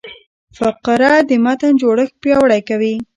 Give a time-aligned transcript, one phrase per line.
[0.57, 2.95] فقره د متن جوړښت پیاوړی کوي.